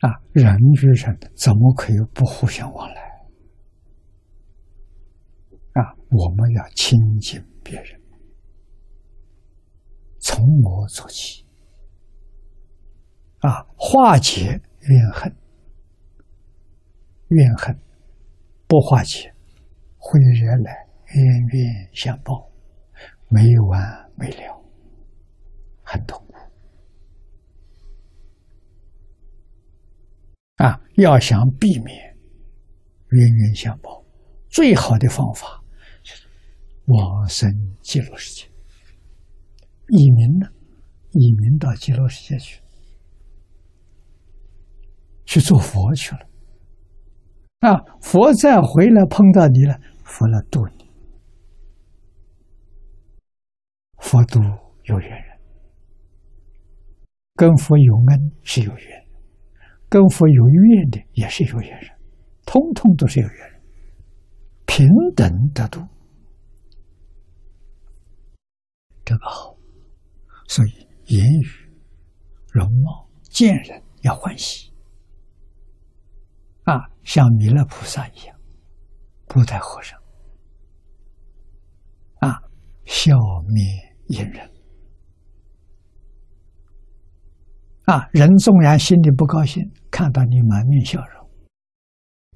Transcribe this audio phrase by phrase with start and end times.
[0.00, 3.00] 啊，人与人怎么可以不互相往来？
[5.72, 8.00] 啊，我们要亲近别人，
[10.18, 11.44] 从我做起。
[13.40, 15.32] 啊，化解怨恨，
[17.28, 17.78] 怨恨
[18.66, 19.32] 不化解，
[19.96, 22.50] 会惹来冤冤相报，
[23.28, 24.57] 没完没了，
[30.58, 32.16] 啊，要想避免
[33.10, 34.04] 冤冤相报，
[34.48, 35.62] 最好的方法
[36.04, 36.28] 就是
[36.86, 37.50] 往生
[37.80, 38.46] 极乐世界。
[39.88, 40.46] 移民呢，
[41.10, 42.60] 移民到极乐世界去。
[45.30, 46.26] 去做佛去了，
[47.58, 47.76] 啊！
[48.00, 50.90] 佛再回来碰到你了，佛来度你。
[53.98, 54.40] 佛度
[54.84, 55.38] 有缘人，
[57.34, 59.06] 跟佛有恩是有缘，
[59.88, 61.90] 跟佛有怨的也是有缘人，
[62.44, 63.62] 通通都是有缘人，
[64.66, 64.86] 平
[65.16, 65.80] 等得度，
[69.04, 69.56] 这个好。
[70.46, 70.70] 所以
[71.06, 71.46] 言语、
[72.50, 74.72] 容貌、见人要欢喜。
[76.64, 78.38] 啊，像弥勒菩萨一样，
[79.26, 79.98] 不带和尚，
[82.20, 82.42] 啊，
[82.84, 83.14] 笑
[83.48, 83.64] 灭
[84.08, 84.50] 淫人，
[87.88, 91.26] 啊，人纵然心里不高兴，看到你满面笑容，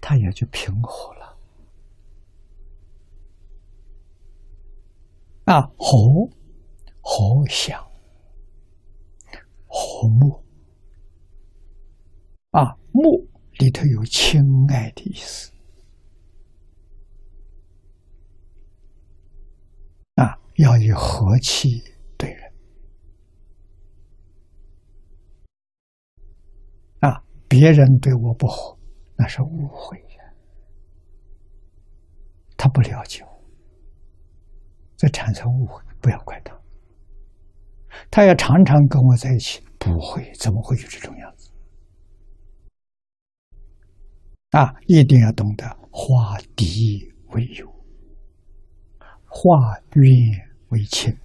[0.00, 1.36] 他也就平和了。
[5.44, 5.98] 啊，和
[7.02, 7.78] 和祥，
[9.66, 10.42] 和睦，
[12.52, 13.28] 啊，睦。
[13.60, 15.52] 里头有亲爱的意思
[20.16, 21.80] 啊，要以和气
[27.56, 28.76] 别人对我不好，
[29.16, 30.34] 那是误会呀，
[32.56, 33.44] 他不了解我，
[34.96, 36.60] 这产生误会，不要怪他，
[38.10, 41.52] 他要常常跟我在一起，不会，怎么会有这种样子？
[44.50, 47.72] 啊，一定要懂得化敌为友，
[49.28, 50.04] 化怨
[50.70, 51.16] 为亲，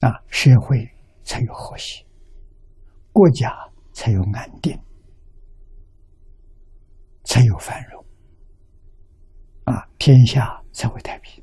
[0.00, 0.90] 啊，社会
[1.24, 2.04] 才有和谐，
[3.12, 3.50] 国家
[3.92, 4.78] 才有安定，
[7.24, 8.04] 才有繁荣，
[9.64, 11.42] 啊，天下才会太平。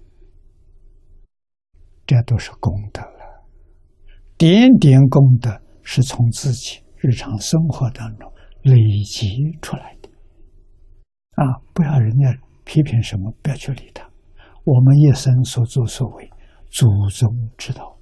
[2.06, 3.46] 这都是功德了，
[4.38, 6.82] 点点功德是从自己。
[7.04, 8.32] 日常生活当中
[8.62, 10.10] 累积出来的
[11.32, 12.32] 啊，不要人家
[12.64, 14.08] 批评什么，不要去理他。
[14.64, 16.30] 我们一生所作所为，
[16.70, 17.98] 祖宗知道，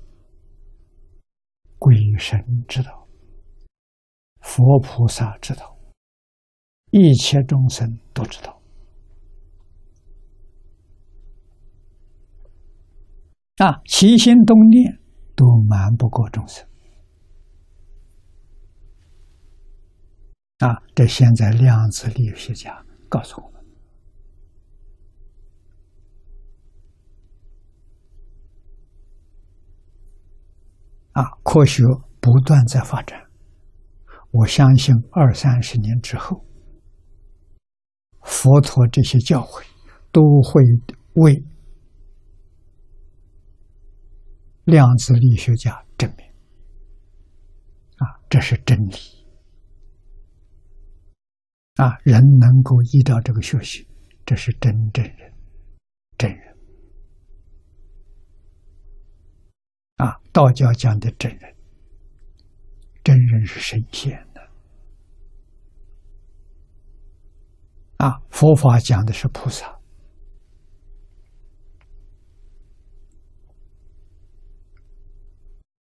[1.79, 3.07] 鬼神知道，
[4.41, 5.78] 佛菩萨知道，
[6.91, 8.62] 一切众生都知道
[13.57, 15.00] 啊，起心动念
[15.35, 16.67] 都瞒不过众生。
[20.59, 23.59] 啊，这现在量子力学家告诉我们，
[31.19, 31.84] 啊，科学
[32.22, 33.19] 不断在发展，
[34.31, 36.46] 我相信二三十年之后，
[38.22, 39.62] 佛陀这些教诲
[40.13, 40.63] 都会
[41.16, 41.44] 为
[44.63, 46.25] 量子力学家证明，
[47.97, 48.96] 啊，这是真理。
[51.75, 53.85] 啊，人能够依照这个学习，
[54.25, 55.34] 这是真正人，
[56.18, 56.49] 真人。
[60.00, 61.56] 啊，道教讲的真人，
[63.04, 64.42] 真人是神仙的。
[67.98, 69.68] 啊，佛法讲的是菩萨。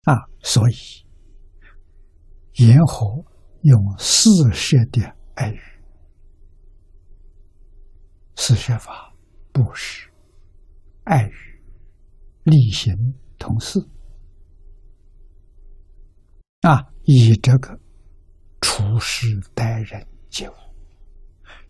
[0.06, 1.06] 啊，所以
[2.56, 3.24] 言和
[3.62, 5.62] 用四摄的爱语。
[8.36, 9.14] 四学法：
[9.52, 10.10] 布施、
[11.04, 11.62] 爱语、
[12.46, 12.96] 力行、
[13.38, 13.80] 同事。
[16.68, 17.80] 啊，以这个
[18.60, 20.54] 处事待人接物，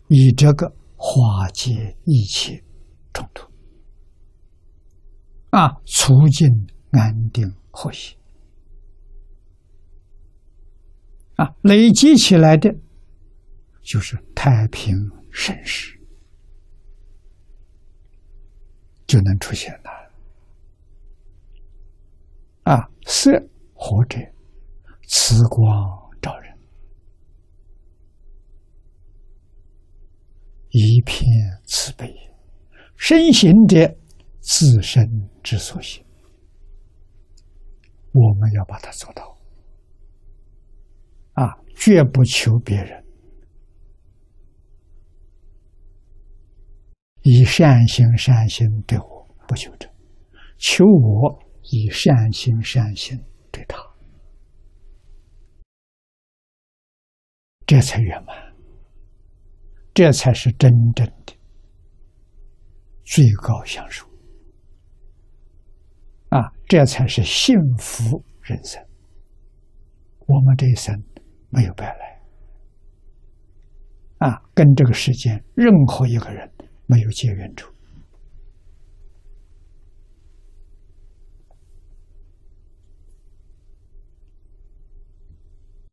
[0.08, 2.60] 以这个化解一切
[3.12, 3.48] 冲突，
[5.50, 6.48] 啊，促进
[6.90, 8.16] 安定和谐，
[11.36, 12.74] 啊，累积起来的，
[13.82, 14.96] 就是太平
[15.30, 15.96] 盛世。
[19.06, 19.90] 就能出现了
[22.64, 22.90] 啊！
[23.06, 23.30] 色
[23.72, 24.18] 或者
[25.08, 25.66] 慈光
[26.20, 26.58] 照人，
[30.68, 31.26] 一片
[31.64, 32.14] 慈悲，
[32.94, 33.96] 身行者
[34.40, 35.02] 自身
[35.42, 36.04] 之所行，
[38.12, 39.34] 我们要把它做到。
[41.32, 43.02] 啊，绝不求别人，
[47.22, 49.88] 以善心善心对我不求这，
[50.58, 53.18] 求我以善心善心
[53.50, 53.78] 对他，
[57.68, 58.34] 这才圆满，
[59.92, 61.36] 这才是真正的
[63.04, 64.06] 最高享受
[66.30, 66.50] 啊！
[66.66, 68.82] 这才是幸福人生。
[70.26, 71.04] 我们这一生。
[71.50, 72.20] 没有白来，
[74.18, 76.52] 啊，跟这个世间任何一个人
[76.84, 77.72] 没有结缘处。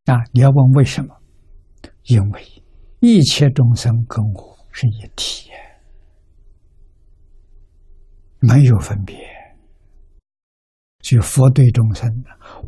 [0.07, 1.16] 啊，你要问为什么？
[2.05, 2.63] 因为
[2.99, 5.49] 一切众生跟我是一体，
[8.39, 9.17] 没有分别，
[10.99, 12.07] 就佛对众生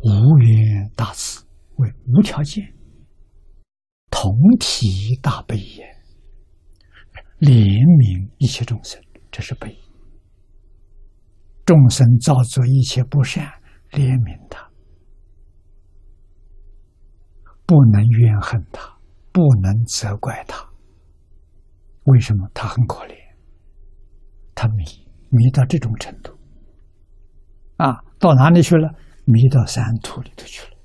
[0.02, 1.44] 无缘大慈，
[1.76, 2.64] 为无条件。
[4.10, 5.86] 同体大悲也，
[7.38, 9.00] 怜悯一切众生，
[9.30, 9.78] 这是悲。
[11.64, 13.46] 众生造作一切不善，
[13.92, 14.68] 怜悯他，
[17.66, 18.97] 不能怨恨他，
[19.38, 20.68] 不能责怪他。
[22.06, 23.14] 为什么他很可怜？
[24.52, 24.84] 他迷
[25.30, 26.36] 迷到这种程度，
[27.76, 28.92] 啊，到哪里去了？
[29.26, 30.76] 迷到三途里头去了。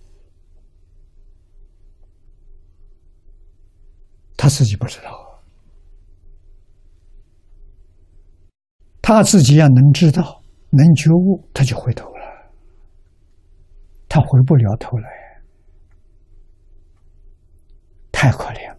[4.38, 5.44] 他自己不知道，
[9.02, 12.52] 他自己要能知道、能觉悟，他就回头了。
[14.08, 15.10] 他回不了头来，
[18.24, 18.73] 太可怜。